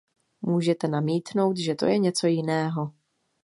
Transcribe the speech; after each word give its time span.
Můžete 0.41 0.87
namítnout, 0.87 1.57
že 1.57 1.75
to 1.75 1.85
je 1.85 1.99
něco 1.99 2.27
jiného. 2.27 2.91